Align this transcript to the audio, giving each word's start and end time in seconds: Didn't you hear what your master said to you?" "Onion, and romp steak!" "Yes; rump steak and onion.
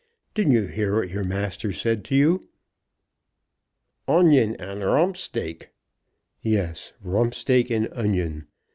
Didn't 0.33 0.53
you 0.53 0.65
hear 0.65 0.95
what 0.95 1.11
your 1.11 1.23
master 1.23 1.71
said 1.71 2.03
to 2.05 2.15
you?" 2.15 2.49
"Onion, 4.07 4.55
and 4.55 4.83
romp 4.83 5.15
steak!" 5.15 5.69
"Yes; 6.41 6.93
rump 7.03 7.35
steak 7.35 7.69
and 7.69 7.87
onion. 7.93 8.47